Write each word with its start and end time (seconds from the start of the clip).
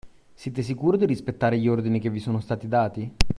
Siete 0.33 0.63
sicuro 0.63 0.97
di 0.97 1.05
rispettare 1.05 1.59
gli 1.59 1.67
ordini 1.67 1.99
che 1.99 2.09
vi 2.09 2.17
sono 2.19 2.39
stati 2.39 2.67
dati? 2.67 3.11